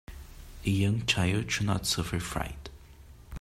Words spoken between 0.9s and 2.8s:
child should not suffer fright.